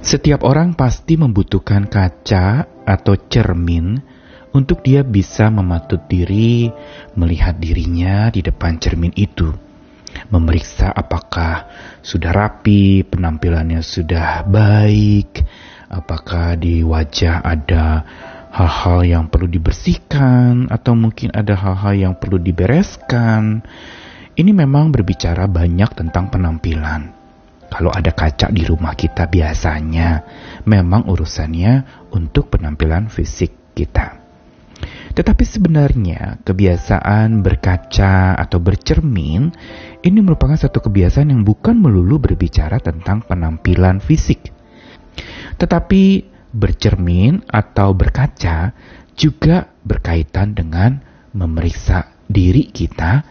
Setiap 0.00 0.48
orang 0.48 0.72
pasti 0.72 1.20
membutuhkan 1.20 1.84
kaca 1.84 2.64
atau 2.88 3.14
cermin 3.28 4.00
untuk 4.50 4.80
dia 4.80 5.04
bisa 5.04 5.52
mematut 5.52 6.08
diri, 6.08 6.72
melihat 7.14 7.60
dirinya 7.60 8.32
di 8.32 8.40
depan 8.40 8.80
cermin 8.80 9.12
itu. 9.14 9.52
Memeriksa 10.32 10.90
apakah 10.90 11.70
sudah 12.02 12.32
rapi, 12.32 13.06
penampilannya 13.06 13.84
sudah 13.84 14.42
baik, 14.48 15.44
apakah 15.86 16.56
di 16.56 16.82
wajah 16.82 17.44
ada 17.44 18.02
hal-hal 18.50 19.06
yang 19.06 19.24
perlu 19.30 19.46
dibersihkan, 19.46 20.66
atau 20.72 20.98
mungkin 20.98 21.30
ada 21.30 21.54
hal-hal 21.54 21.94
yang 22.10 22.14
perlu 22.18 22.42
dibereskan. 22.42 23.62
Ini 24.34 24.50
memang 24.50 24.90
berbicara 24.90 25.46
banyak 25.46 25.92
tentang 25.94 26.32
penampilan. 26.32 27.19
Kalau 27.70 27.94
ada 27.94 28.10
kaca 28.10 28.50
di 28.50 28.66
rumah 28.66 28.98
kita 28.98 29.30
biasanya 29.30 30.26
memang 30.66 31.06
urusannya 31.06 32.06
untuk 32.10 32.50
penampilan 32.50 33.06
fisik 33.06 33.74
kita. 33.78 34.20
Tetapi 35.10 35.44
sebenarnya 35.46 36.38
kebiasaan 36.46 37.42
berkaca 37.42 38.38
atau 38.38 38.58
bercermin 38.62 39.50
ini 40.02 40.18
merupakan 40.22 40.54
satu 40.54 40.82
kebiasaan 40.86 41.34
yang 41.34 41.42
bukan 41.42 41.78
melulu 41.78 42.22
berbicara 42.22 42.78
tentang 42.78 43.26
penampilan 43.26 43.98
fisik. 43.98 44.54
Tetapi 45.58 46.02
bercermin 46.50 47.42
atau 47.46 47.94
berkaca 47.94 48.74
juga 49.14 49.70
berkaitan 49.82 50.56
dengan 50.56 51.02
memeriksa 51.34 52.14
diri 52.26 52.70
kita 52.70 53.22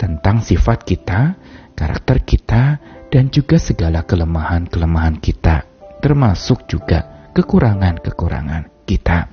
tentang 0.00 0.42
sifat 0.42 0.82
kita, 0.82 1.38
karakter 1.82 2.22
kita, 2.22 2.62
dan 3.10 3.26
juga 3.34 3.58
segala 3.58 4.06
kelemahan-kelemahan 4.06 5.18
kita, 5.18 5.66
termasuk 5.98 6.70
juga 6.70 7.30
kekurangan-kekurangan 7.34 8.86
kita. 8.86 9.26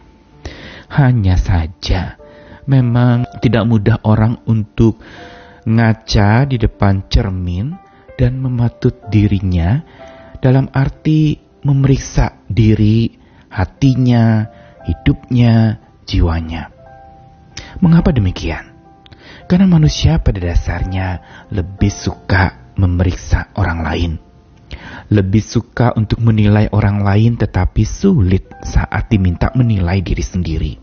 Hanya 0.89 1.37
saja, 1.37 2.17
memang 2.65 3.29
tidak 3.37 3.69
mudah 3.69 3.97
orang 4.01 4.41
untuk 4.49 4.97
ngaca 5.69 6.49
di 6.49 6.57
depan 6.57 7.05
cermin 7.05 7.77
dan 8.17 8.41
mematut 8.41 8.97
dirinya 9.13 9.85
dalam 10.41 10.65
arti 10.73 11.37
memeriksa 11.61 12.41
diri, 12.49 13.13
hatinya, 13.53 14.49
hidupnya, 14.89 15.77
jiwanya. 16.09 16.73
Mengapa 17.79 18.09
demikian? 18.09 18.68
Karena 19.49 19.65
manusia 19.65 20.21
pada 20.21 20.37
dasarnya 20.37 21.07
lebih 21.49 21.89
suka 21.89 22.69
memeriksa 22.77 23.49
orang 23.57 23.79
lain. 23.81 24.11
Lebih 25.09 25.41
suka 25.41 25.97
untuk 25.97 26.21
menilai 26.21 26.69
orang 26.69 27.01
lain 27.01 27.33
tetapi 27.33 27.81
sulit 27.81 28.45
saat 28.61 29.09
diminta 29.09 29.49
menilai 29.57 30.05
diri 30.05 30.21
sendiri. 30.21 30.73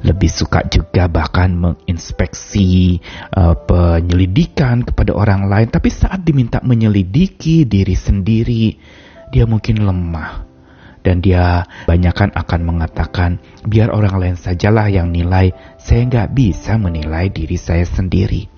Lebih 0.00 0.30
suka 0.32 0.64
juga 0.72 1.04
bahkan 1.04 1.52
menginspeksi 1.52 2.96
uh, 3.36 3.52
penyelidikan 3.68 4.80
kepada 4.80 5.12
orang 5.12 5.44
lain 5.44 5.68
tapi 5.68 5.92
saat 5.92 6.24
diminta 6.24 6.64
menyelidiki 6.64 7.68
diri 7.68 7.92
sendiri 7.92 8.72
dia 9.28 9.44
mungkin 9.44 9.84
lemah 9.84 10.49
dan 11.00 11.24
dia 11.24 11.64
banyakkan 11.88 12.32
akan 12.32 12.60
mengatakan 12.64 13.40
biar 13.64 13.92
orang 13.92 14.16
lain 14.16 14.36
sajalah 14.36 14.88
yang 14.88 15.12
nilai 15.12 15.52
saya 15.80 16.04
nggak 16.06 16.28
bisa 16.32 16.76
menilai 16.76 17.28
diri 17.32 17.56
saya 17.56 17.84
sendiri. 17.84 18.48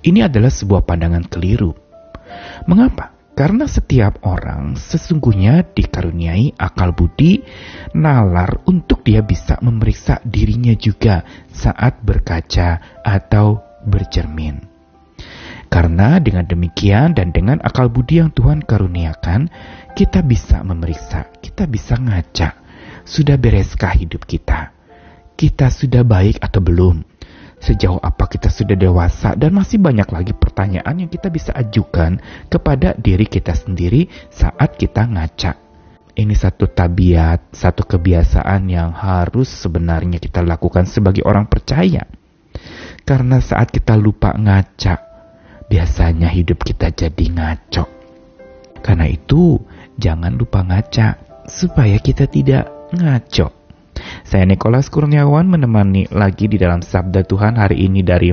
Ini 0.00 0.26
adalah 0.26 0.48
sebuah 0.48 0.86
pandangan 0.88 1.28
keliru. 1.28 1.76
Mengapa? 2.64 3.20
Karena 3.36 3.64
setiap 3.64 4.20
orang 4.28 4.76
sesungguhnya 4.76 5.64
dikaruniai 5.72 6.60
akal 6.60 6.92
budi, 6.92 7.40
nalar 7.96 8.60
untuk 8.68 9.00
dia 9.00 9.24
bisa 9.24 9.56
memeriksa 9.64 10.20
dirinya 10.28 10.76
juga 10.76 11.24
saat 11.48 12.04
berkaca 12.04 13.00
atau 13.00 13.64
bercermin. 13.88 14.69
Karena 15.70 16.18
dengan 16.18 16.44
demikian 16.44 17.14
dan 17.14 17.30
dengan 17.30 17.62
akal 17.62 17.86
budi 17.86 18.18
yang 18.18 18.34
Tuhan 18.34 18.66
karuniakan, 18.66 19.46
kita 19.94 20.20
bisa 20.26 20.66
memeriksa, 20.66 21.30
kita 21.38 21.70
bisa 21.70 21.94
ngaca. 21.94 22.58
Sudah 23.06 23.38
bereskah 23.38 23.94
hidup 23.94 24.26
kita? 24.26 24.74
Kita 25.38 25.70
sudah 25.70 26.02
baik 26.02 26.42
atau 26.42 26.60
belum? 26.60 27.06
sejauh 27.60 28.00
apa 28.00 28.24
kita 28.26 28.48
sudah 28.48 28.72
dewasa 28.72 29.36
dan 29.36 29.52
masih 29.52 29.76
banyak 29.76 30.08
lagi 30.08 30.32
pertanyaan 30.32 30.96
yang 30.96 31.10
kita 31.12 31.28
bisa 31.28 31.52
ajukan 31.52 32.16
kepada 32.48 32.96
diri 32.96 33.28
kita 33.28 33.52
sendiri 33.52 34.08
saat 34.32 34.80
kita 34.80 35.04
ngaca. 35.04 35.60
Ini 36.16 36.34
satu 36.34 36.66
tabiat, 36.66 37.54
satu 37.54 37.86
kebiasaan 37.86 38.66
yang 38.66 38.90
harus 38.96 39.46
sebenarnya 39.46 40.18
kita 40.18 40.42
lakukan 40.42 40.88
sebagai 40.88 41.22
orang 41.22 41.46
percaya. 41.46 42.08
Karena 43.06 43.38
saat 43.38 43.70
kita 43.70 43.94
lupa 43.94 44.34
ngaca, 44.34 45.09
biasanya 45.70 46.26
hidup 46.26 46.66
kita 46.66 46.90
jadi 46.90 47.24
ngaco. 47.30 47.86
Karena 48.82 49.06
itu, 49.06 49.62
jangan 49.94 50.34
lupa 50.34 50.66
ngaca 50.66 51.22
supaya 51.46 51.96
kita 52.02 52.26
tidak 52.26 52.66
ngaco. 52.90 53.54
Saya 54.26 54.48
Nikolas 54.48 54.90
Kurniawan 54.90 55.46
menemani 55.46 56.08
lagi 56.10 56.48
di 56.50 56.56
dalam 56.58 56.80
Sabda 56.82 57.22
Tuhan 57.22 57.60
hari 57.60 57.86
ini 57.86 58.00
dari 58.02 58.32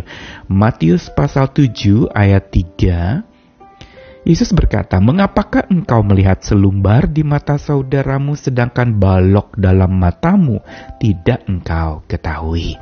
Matius 0.50 1.14
pasal 1.14 1.52
7 1.54 2.10
ayat 2.16 2.50
3. 2.50 4.28
Yesus 4.28 4.52
berkata, 4.52 5.00
Mengapakah 5.00 5.72
engkau 5.72 6.04
melihat 6.04 6.44
selumbar 6.44 7.08
di 7.08 7.24
mata 7.24 7.56
saudaramu 7.56 8.36
sedangkan 8.36 8.96
balok 8.96 9.56
dalam 9.56 9.96
matamu 9.96 10.60
tidak 11.00 11.48
engkau 11.48 12.04
ketahui? 12.08 12.76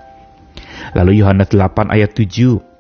Lalu 0.93 1.21
Yohanes 1.21 1.49
8 1.53 1.89
ayat 1.93 2.13
7. 2.13 2.74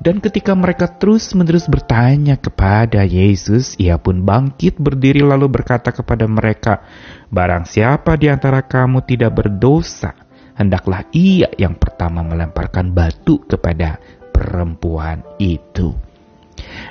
Dan 0.00 0.16
ketika 0.24 0.56
mereka 0.56 0.88
terus-menerus 0.88 1.68
bertanya 1.68 2.40
kepada 2.40 3.04
Yesus, 3.04 3.76
ia 3.76 4.00
pun 4.00 4.24
bangkit 4.24 4.80
berdiri 4.80 5.20
lalu 5.20 5.60
berkata 5.60 5.92
kepada 5.92 6.24
mereka, 6.24 6.80
Barang 7.28 7.68
siapa 7.68 8.16
di 8.16 8.32
antara 8.32 8.64
kamu 8.64 9.04
tidak 9.04 9.36
berdosa, 9.44 10.16
hendaklah 10.56 11.04
ia 11.12 11.52
yang 11.60 11.76
pertama 11.76 12.24
melemparkan 12.24 12.96
batu 12.96 13.44
kepada 13.44 14.00
perempuan 14.32 15.20
itu. 15.36 15.92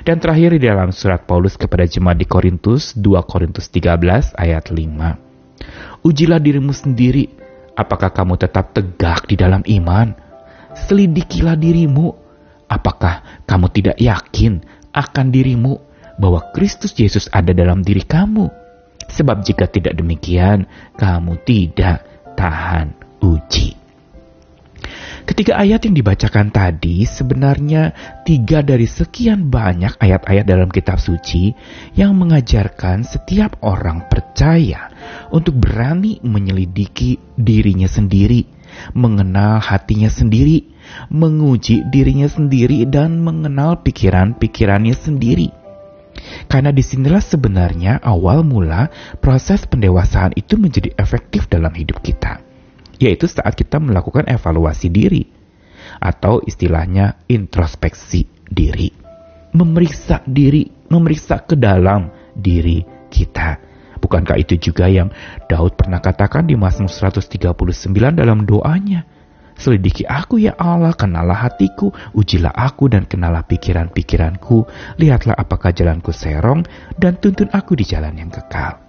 Dan 0.06 0.22
terakhir 0.22 0.54
di 0.54 0.70
dalam 0.70 0.94
surat 0.94 1.26
Paulus 1.26 1.58
kepada 1.58 1.90
jemaat 1.90 2.14
di 2.14 2.30
Korintus, 2.30 2.94
2 2.94 3.26
Korintus 3.26 3.74
13 3.74 4.38
ayat 4.38 4.70
5. 4.70 6.06
Ujilah 6.06 6.38
dirimu 6.38 6.70
sendiri, 6.70 7.26
apakah 7.74 8.14
kamu 8.14 8.38
tetap 8.38 8.70
tegak 8.70 9.26
di 9.26 9.34
dalam 9.34 9.66
iman? 9.66 10.14
Selidikilah 10.78 11.58
dirimu, 11.58 12.19
Apakah 12.70 13.42
kamu 13.50 13.66
tidak 13.74 13.98
yakin 13.98 14.62
akan 14.94 15.26
dirimu 15.34 15.82
bahwa 16.22 16.54
Kristus 16.54 16.94
Yesus 16.94 17.26
ada 17.34 17.50
dalam 17.50 17.82
diri 17.82 18.06
kamu? 18.06 18.46
Sebab 19.10 19.42
jika 19.42 19.66
tidak 19.66 19.98
demikian, 19.98 20.70
kamu 20.94 21.42
tidak 21.42 22.06
tahan 22.38 22.94
uji. 23.18 23.74
Ketika 25.26 25.60
ayat 25.60 25.84
yang 25.86 25.94
dibacakan 25.94 26.50
tadi 26.50 27.04
sebenarnya 27.06 27.92
tiga 28.26 28.64
dari 28.64 28.88
sekian 28.88 29.52
banyak 29.52 29.94
ayat-ayat 30.00 30.42
dalam 30.42 30.66
kitab 30.72 30.98
suci 30.98 31.54
yang 31.94 32.16
mengajarkan 32.16 33.04
setiap 33.04 33.60
orang 33.62 34.10
percaya 34.10 34.90
untuk 35.30 35.60
berani 35.60 36.18
menyelidiki 36.24 37.20
dirinya 37.38 37.86
sendiri, 37.86 38.48
mengenal 38.96 39.60
hatinya 39.60 40.10
sendiri, 40.10 40.69
menguji 41.08 41.88
dirinya 41.88 42.26
sendiri 42.26 42.86
dan 42.86 43.20
mengenal 43.22 43.80
pikiran-pikirannya 43.82 44.94
sendiri. 44.94 45.48
Karena 46.50 46.74
di 46.74 46.82
sinilah 46.82 47.22
sebenarnya 47.22 48.02
awal 48.02 48.42
mula 48.42 48.90
proses 49.22 49.64
pendewasaan 49.64 50.34
itu 50.34 50.58
menjadi 50.58 50.92
efektif 50.98 51.46
dalam 51.46 51.72
hidup 51.72 52.02
kita. 52.02 52.42
Yaitu 53.00 53.30
saat 53.30 53.56
kita 53.56 53.80
melakukan 53.80 54.28
evaluasi 54.28 54.92
diri. 54.92 55.24
Atau 56.00 56.44
istilahnya 56.44 57.24
introspeksi 57.30 58.28
diri. 58.44 58.92
Memeriksa 59.56 60.22
diri, 60.28 60.68
memeriksa 60.92 61.42
ke 61.42 61.56
dalam 61.56 62.12
diri 62.36 62.84
kita. 63.10 63.58
Bukankah 64.00 64.40
itu 64.40 64.56
juga 64.56 64.88
yang 64.88 65.12
Daud 65.46 65.76
pernah 65.76 66.00
katakan 66.00 66.48
di 66.48 66.56
Mazmur 66.56 66.88
139 66.88 67.52
dalam 68.16 68.48
doanya? 68.48 69.04
Selidiki 69.60 70.08
aku 70.08 70.40
ya 70.40 70.56
Allah, 70.56 70.96
kenalah 70.96 71.44
hatiku, 71.44 71.92
ujilah 72.16 72.48
aku 72.48 72.88
dan 72.88 73.04
kenalah 73.04 73.44
pikiran-pikiranku, 73.44 74.64
lihatlah 74.96 75.36
apakah 75.36 75.76
jalanku 75.76 76.16
serong, 76.16 76.64
dan 76.96 77.20
tuntun 77.20 77.52
aku 77.52 77.76
di 77.76 77.84
jalan 77.84 78.16
yang 78.16 78.32
kekal. 78.32 78.80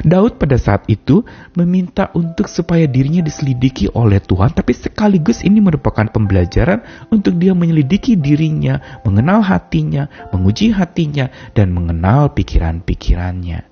Daud 0.00 0.40
pada 0.40 0.56
saat 0.56 0.88
itu 0.88 1.20
meminta 1.52 2.08
untuk 2.16 2.48
supaya 2.48 2.88
dirinya 2.88 3.20
diselidiki 3.20 3.92
oleh 3.92 4.24
Tuhan, 4.24 4.56
tapi 4.56 4.72
sekaligus 4.72 5.44
ini 5.44 5.60
merupakan 5.60 6.08
pembelajaran 6.08 7.10
untuk 7.12 7.36
dia 7.36 7.52
menyelidiki 7.52 8.16
dirinya, 8.16 9.02
mengenal 9.04 9.44
hatinya, 9.44 10.08
menguji 10.32 10.72
hatinya, 10.72 11.28
dan 11.52 11.76
mengenal 11.76 12.32
pikiran-pikirannya. 12.32 13.68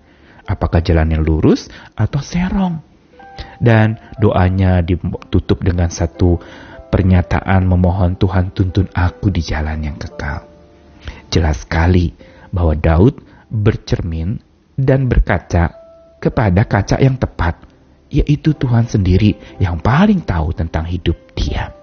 apakah 0.46 0.78
jalannya 0.78 1.18
lurus 1.18 1.66
atau 1.98 2.22
serong. 2.22 2.95
Dan 3.60 3.96
doanya 4.20 4.80
ditutup 4.84 5.64
dengan 5.64 5.88
satu 5.88 6.38
pernyataan 6.92 7.66
memohon 7.66 8.16
Tuhan 8.16 8.54
tuntun 8.54 8.88
aku 8.92 9.28
di 9.32 9.42
jalan 9.42 9.82
yang 9.84 9.98
kekal. 9.98 10.46
Jelas 11.28 11.66
sekali 11.66 12.14
bahwa 12.54 12.78
Daud 12.78 13.20
bercermin 13.50 14.38
dan 14.76 15.10
berkaca 15.10 15.72
kepada 16.20 16.64
kaca 16.64 16.96
yang 17.00 17.20
tepat, 17.20 17.60
yaitu 18.08 18.54
Tuhan 18.56 18.88
sendiri 18.88 19.60
yang 19.60 19.80
paling 19.82 20.22
tahu 20.22 20.56
tentang 20.56 20.86
hidup 20.88 21.16
dia. 21.36 21.76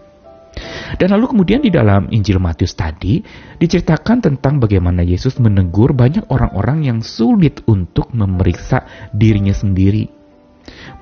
Dan 0.94 1.10
lalu 1.10 1.34
kemudian 1.34 1.66
di 1.66 1.74
dalam 1.74 2.06
Injil 2.14 2.38
Matius 2.38 2.78
tadi 2.78 3.26
diceritakan 3.58 4.22
tentang 4.22 4.62
bagaimana 4.62 5.02
Yesus 5.02 5.42
menegur 5.42 5.98
banyak 5.98 6.30
orang-orang 6.30 6.86
yang 6.86 7.00
sulit 7.02 7.66
untuk 7.66 8.14
memeriksa 8.14 8.86
dirinya 9.10 9.54
sendiri. 9.54 10.23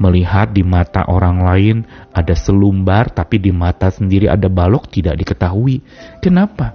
Melihat 0.01 0.49
di 0.49 0.65
mata 0.65 1.05
orang 1.05 1.45
lain 1.45 1.85
ada 2.09 2.33
selumbar 2.33 3.13
tapi 3.13 3.37
di 3.37 3.53
mata 3.53 3.93
sendiri 3.93 4.25
ada 4.25 4.49
balok 4.49 4.89
tidak 4.89 5.21
diketahui. 5.21 5.85
Kenapa? 6.17 6.73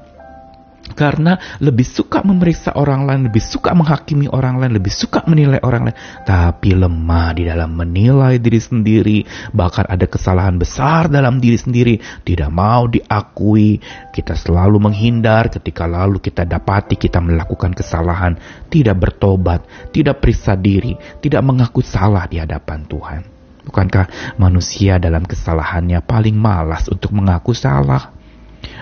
Karena 0.95 1.59
lebih 1.59 1.83
suka 1.83 2.23
memeriksa 2.23 2.79
orang 2.79 3.11
lain, 3.11 3.27
lebih 3.27 3.43
suka 3.43 3.75
menghakimi 3.75 4.31
orang 4.31 4.63
lain, 4.63 4.79
lebih 4.79 4.95
suka 4.95 5.27
menilai 5.27 5.59
orang 5.67 5.91
lain, 5.91 5.99
tapi 6.23 6.79
lemah 6.79 7.35
di 7.35 7.43
dalam 7.43 7.75
menilai 7.75 8.39
diri 8.39 8.61
sendiri, 8.63 9.19
bahkan 9.51 9.89
ada 9.91 10.07
kesalahan 10.07 10.55
besar 10.55 11.11
dalam 11.11 11.43
diri 11.43 11.59
sendiri, 11.59 11.95
tidak 12.23 12.55
mau 12.55 12.87
diakui, 12.87 13.83
kita 14.15 14.39
selalu 14.39 14.79
menghindar. 14.91 15.51
Ketika 15.51 15.91
lalu 15.91 16.23
kita 16.23 16.47
dapati 16.47 16.95
kita 16.95 17.19
melakukan 17.19 17.75
kesalahan, 17.75 18.39
tidak 18.71 18.97
bertobat, 18.97 19.67
tidak 19.91 20.23
periksa 20.23 20.55
diri, 20.55 20.95
tidak 21.19 21.43
mengaku 21.43 21.83
salah 21.83 22.31
di 22.31 22.39
hadapan 22.39 22.87
Tuhan. 22.87 23.23
Bukankah 23.67 24.39
manusia 24.39 25.03
dalam 25.03 25.27
kesalahannya 25.27 25.99
paling 26.07 26.39
malas 26.39 26.87
untuk 26.87 27.11
mengaku 27.11 27.51
salah? 27.51 28.16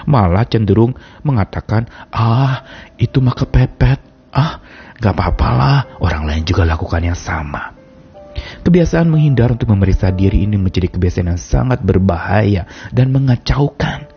Malah 0.05 0.45
cenderung 0.49 0.95
mengatakan, 1.25 1.89
ah 2.13 2.65
itu 3.01 3.21
mah 3.21 3.37
kepepet, 3.37 4.01
ah 4.35 4.61
gak 4.99 5.15
apa-apalah, 5.15 6.01
orang 6.01 6.25
lain 6.29 6.43
juga 6.47 6.67
lakukan 6.67 7.03
yang 7.03 7.19
sama. 7.19 7.75
Kebiasaan 8.35 9.07
menghindar 9.07 9.55
untuk 9.55 9.71
memeriksa 9.71 10.11
diri 10.11 10.43
ini 10.43 10.59
menjadi 10.59 10.91
kebiasaan 10.91 11.31
yang 11.31 11.41
sangat 11.41 11.81
berbahaya 11.87 12.67
dan 12.91 13.15
mengacaukan. 13.15 14.11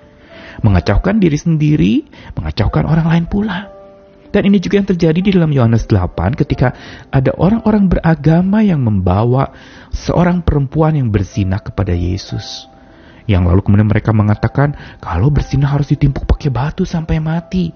Mengacaukan 0.66 1.22
diri 1.22 1.38
sendiri, 1.38 1.94
mengacaukan 2.34 2.90
orang 2.90 3.08
lain 3.14 3.26
pula. 3.30 3.70
Dan 4.34 4.50
ini 4.50 4.58
juga 4.60 4.82
yang 4.82 4.90
terjadi 4.90 5.20
di 5.22 5.32
dalam 5.32 5.54
Yohanes 5.54 5.88
8 5.88 6.36
ketika 6.36 6.74
ada 7.14 7.32
orang-orang 7.38 7.88
beragama 7.88 8.60
yang 8.66 8.84
membawa 8.84 9.54
seorang 9.94 10.44
perempuan 10.44 10.98
yang 10.98 11.14
berzina 11.14 11.62
kepada 11.62 11.96
Yesus. 11.96 12.68
Yang 13.28 13.44
lalu 13.52 13.62
kemudian 13.68 13.92
mereka 13.92 14.16
mengatakan, 14.16 14.74
kalau 15.04 15.28
bersinah 15.28 15.68
harus 15.68 15.92
ditimpuk 15.92 16.24
pakai 16.24 16.48
batu 16.48 16.88
sampai 16.88 17.20
mati. 17.20 17.70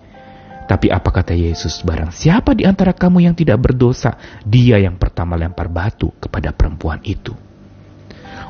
Tapi 0.64 0.88
apa 0.88 1.12
kata 1.12 1.36
Yesus? 1.36 1.84
Barang 1.84 2.16
siapa 2.16 2.56
di 2.56 2.64
antara 2.64 2.96
kamu 2.96 3.28
yang 3.28 3.36
tidak 3.36 3.60
berdosa, 3.60 4.16
dia 4.48 4.80
yang 4.80 4.96
pertama 4.96 5.36
lempar 5.36 5.68
batu 5.68 6.16
kepada 6.16 6.56
perempuan 6.56 7.04
itu. 7.04 7.36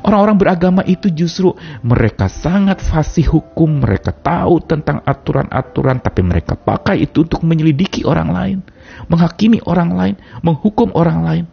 Orang-orang 0.02 0.38
beragama 0.38 0.82
itu 0.82 1.10
justru 1.14 1.54
mereka 1.82 2.26
sangat 2.26 2.82
fasih 2.82 3.26
hukum, 3.26 3.82
mereka 3.82 4.10
tahu 4.10 4.58
tentang 4.62 4.98
aturan-aturan, 5.02 6.02
tapi 6.02 6.26
mereka 6.26 6.58
pakai 6.58 7.06
itu 7.06 7.22
untuk 7.22 7.42
menyelidiki 7.46 8.02
orang 8.02 8.30
lain, 8.30 8.58
menghakimi 9.06 9.62
orang 9.62 9.90
lain, 9.94 10.14
menghukum 10.42 10.90
orang 10.94 11.18
lain. 11.22 11.44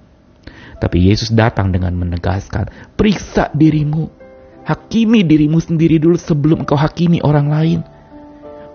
Tapi 0.81 0.97
Yesus 1.09 1.29
datang 1.29 1.69
dengan 1.69 1.93
menegaskan, 1.93 2.93
periksa 2.97 3.53
dirimu, 3.53 4.18
Hakimi 4.69 5.25
dirimu 5.25 5.57
sendiri 5.57 5.97
dulu 5.97 6.13
sebelum 6.13 6.61
engkau 6.61 6.77
hakimi 6.77 7.25
orang 7.25 7.49
lain. 7.49 7.79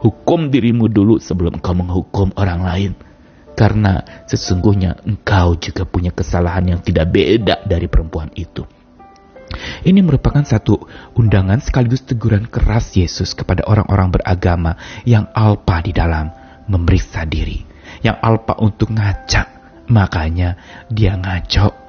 Hukum 0.02 0.50
dirimu 0.50 0.90
dulu 0.90 1.22
sebelum 1.22 1.62
engkau 1.62 1.70
menghukum 1.70 2.34
orang 2.34 2.66
lain. 2.66 2.92
Karena 3.54 4.02
sesungguhnya 4.26 4.98
engkau 5.06 5.54
juga 5.54 5.86
punya 5.86 6.10
kesalahan 6.10 6.66
yang 6.66 6.80
tidak 6.82 7.14
beda 7.14 7.62
dari 7.62 7.86
perempuan 7.86 8.26
itu. 8.34 8.66
Ini 9.86 10.02
merupakan 10.02 10.42
satu 10.42 10.82
undangan 11.14 11.62
sekaligus 11.62 12.02
teguran 12.02 12.50
keras 12.50 12.98
Yesus 12.98 13.30
kepada 13.38 13.62
orang-orang 13.70 14.18
beragama 14.18 14.74
yang 15.06 15.30
alpa 15.30 15.78
di 15.78 15.94
dalam 15.94 16.34
memeriksa 16.66 17.22
diri. 17.22 17.62
Yang 18.02 18.18
alpa 18.18 18.58
untuk 18.58 18.90
ngacak, 18.90 19.46
makanya 19.86 20.58
dia 20.90 21.14
ngacok 21.14 21.83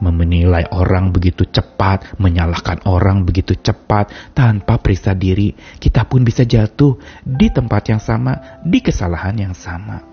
menilai 0.00 0.64
orang 0.72 1.12
begitu 1.12 1.44
cepat, 1.44 2.16
menyalahkan 2.16 2.88
orang 2.88 3.28
begitu 3.28 3.52
cepat, 3.60 4.32
tanpa 4.32 4.80
periksa 4.80 5.12
diri, 5.12 5.52
kita 5.76 6.08
pun 6.08 6.24
bisa 6.24 6.48
jatuh 6.48 6.96
di 7.20 7.52
tempat 7.52 7.92
yang 7.92 8.00
sama, 8.00 8.60
di 8.64 8.80
kesalahan 8.80 9.36
yang 9.36 9.52
sama. 9.52 10.10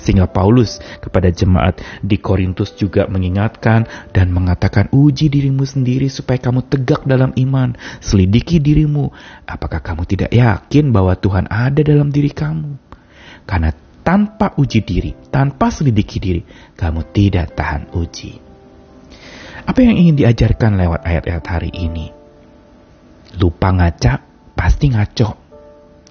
Sehingga 0.00 0.24
Paulus 0.32 0.80
kepada 1.04 1.28
jemaat 1.28 1.84
di 2.00 2.16
Korintus 2.16 2.72
juga 2.72 3.04
mengingatkan 3.04 3.84
dan 4.16 4.32
mengatakan 4.32 4.88
uji 4.96 5.28
dirimu 5.28 5.68
sendiri 5.68 6.08
supaya 6.08 6.40
kamu 6.40 6.64
tegak 6.72 7.04
dalam 7.04 7.36
iman. 7.36 7.76
Selidiki 8.00 8.64
dirimu, 8.64 9.12
apakah 9.44 9.84
kamu 9.84 10.08
tidak 10.08 10.32
yakin 10.32 10.88
bahwa 10.88 11.12
Tuhan 11.20 11.44
ada 11.52 11.84
dalam 11.84 12.08
diri 12.08 12.32
kamu? 12.32 12.80
Karena 13.44 13.76
tanpa 14.00 14.56
uji 14.56 14.80
diri, 14.80 15.12
tanpa 15.28 15.68
selidiki 15.68 16.16
diri, 16.16 16.42
kamu 16.80 17.12
tidak 17.12 17.52
tahan 17.52 17.92
uji. 17.92 18.49
Apa 19.66 19.80
yang 19.84 19.96
ingin 19.96 20.16
diajarkan 20.16 20.78
lewat 20.78 21.04
ayat-ayat 21.04 21.44
hari 21.44 21.70
ini? 21.74 22.08
Lupa 23.36 23.74
ngaca, 23.74 24.20
pasti 24.56 24.88
ngaco. 24.92 25.36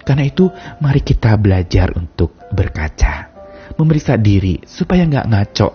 Karena 0.00 0.24
itu, 0.26 0.50
mari 0.80 1.00
kita 1.02 1.36
belajar 1.40 1.92
untuk 1.94 2.36
berkaca. 2.50 3.30
Memeriksa 3.76 4.18
diri 4.20 4.60
supaya 4.66 5.06
nggak 5.06 5.28
ngaco. 5.28 5.68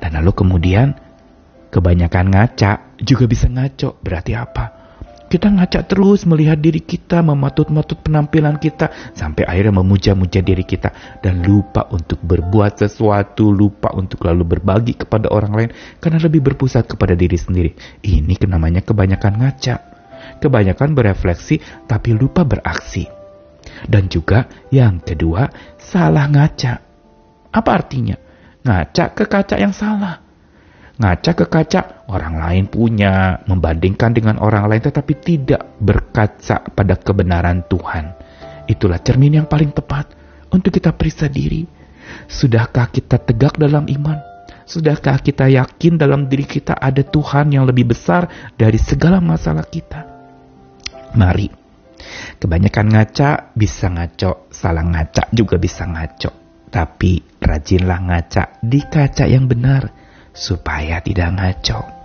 Dan 0.00 0.10
lalu 0.20 0.32
kemudian, 0.32 0.94
kebanyakan 1.68 2.26
ngaca 2.32 2.96
juga 3.00 3.24
bisa 3.28 3.46
ngaco. 3.46 4.00
Berarti 4.00 4.32
apa? 4.36 4.79
Kita 5.30 5.46
ngaca 5.46 5.86
terus 5.86 6.26
melihat 6.26 6.58
diri 6.58 6.82
kita, 6.82 7.22
mematut-matut 7.22 8.02
penampilan 8.02 8.58
kita, 8.58 9.14
sampai 9.14 9.46
akhirnya 9.46 9.78
memuja-muja 9.78 10.42
diri 10.42 10.66
kita, 10.66 10.90
dan 11.22 11.46
lupa 11.46 11.86
untuk 11.94 12.18
berbuat 12.18 12.82
sesuatu, 12.82 13.54
lupa 13.54 13.94
untuk 13.94 14.26
lalu 14.26 14.58
berbagi 14.58 14.98
kepada 14.98 15.30
orang 15.30 15.52
lain, 15.54 15.70
karena 16.02 16.18
lebih 16.18 16.42
berpusat 16.50 16.90
kepada 16.90 17.14
diri 17.14 17.38
sendiri. 17.38 17.70
Ini 18.02 18.42
namanya 18.50 18.82
kebanyakan 18.82 19.38
ngaca. 19.38 19.76
Kebanyakan 20.42 20.98
berefleksi, 20.98 21.86
tapi 21.86 22.10
lupa 22.10 22.42
beraksi. 22.42 23.06
Dan 23.86 24.10
juga 24.10 24.50
yang 24.74 24.98
kedua, 24.98 25.46
salah 25.78 26.26
ngaca. 26.26 26.74
Apa 27.54 27.70
artinya? 27.70 28.18
Ngaca 28.66 29.14
ke 29.14 29.30
kaca 29.30 29.56
yang 29.62 29.70
salah 29.70 30.29
ngaca 31.00 31.32
ke 31.32 31.48
kaca 31.48 32.04
orang 32.12 32.36
lain 32.36 32.64
punya, 32.68 33.40
membandingkan 33.48 34.12
dengan 34.12 34.36
orang 34.36 34.68
lain 34.68 34.84
tetapi 34.84 35.16
tidak 35.16 35.80
berkaca 35.80 36.60
pada 36.76 36.94
kebenaran 37.00 37.64
Tuhan. 37.64 38.12
Itulah 38.68 39.00
cermin 39.00 39.40
yang 39.40 39.48
paling 39.48 39.72
tepat 39.72 40.12
untuk 40.52 40.76
kita 40.76 40.92
periksa 40.92 41.32
diri. 41.32 41.64
Sudahkah 42.28 42.92
kita 42.92 43.16
tegak 43.16 43.56
dalam 43.56 43.88
iman? 43.88 44.20
Sudahkah 44.68 45.18
kita 45.24 45.48
yakin 45.50 45.96
dalam 45.98 46.28
diri 46.28 46.44
kita 46.46 46.76
ada 46.76 47.02
Tuhan 47.02 47.50
yang 47.50 47.64
lebih 47.66 47.90
besar 47.90 48.52
dari 48.54 48.78
segala 48.78 49.18
masalah 49.18 49.66
kita? 49.66 50.06
Mari. 51.16 51.48
Kebanyakan 52.38 52.86
ngaca 52.96 53.30
bisa 53.56 53.90
ngaco, 53.90 54.52
salah 54.52 54.84
ngaca 54.84 55.32
juga 55.34 55.56
bisa 55.56 55.88
ngaco. 55.88 56.30
Tapi 56.70 57.40
rajinlah 57.42 57.98
ngaca 57.98 58.62
di 58.62 58.80
kaca 58.86 59.26
yang 59.26 59.50
benar 59.50 59.99
supaya 60.40 61.04
tidak 61.04 61.36
ngaco. 61.36 62.00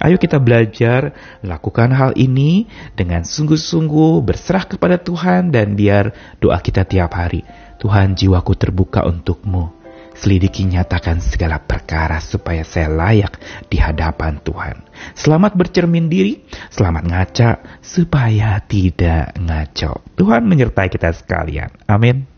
Ayo 0.00 0.16
kita 0.20 0.40
belajar 0.40 1.12
lakukan 1.40 1.92
hal 1.92 2.12
ini 2.16 2.68
dengan 2.96 3.24
sungguh-sungguh 3.24 4.20
berserah 4.24 4.68
kepada 4.68 5.00
Tuhan 5.00 5.52
dan 5.52 5.76
biar 5.76 6.36
doa 6.40 6.60
kita 6.60 6.84
tiap 6.84 7.16
hari. 7.16 7.44
Tuhan 7.80 8.16
jiwaku 8.16 8.52
terbuka 8.56 9.04
untukmu. 9.04 9.84
Selidiki 10.14 10.62
nyatakan 10.62 11.18
segala 11.18 11.58
perkara 11.58 12.22
supaya 12.22 12.62
saya 12.62 12.86
layak 12.86 13.34
di 13.66 13.82
hadapan 13.82 14.38
Tuhan. 14.38 14.86
Selamat 15.18 15.58
bercermin 15.58 16.06
diri, 16.06 16.46
selamat 16.70 17.04
ngaca 17.10 17.50
supaya 17.82 18.62
tidak 18.62 19.34
ngaco. 19.34 20.06
Tuhan 20.14 20.46
menyertai 20.46 20.86
kita 20.86 21.10
sekalian. 21.10 21.74
Amin. 21.90 22.33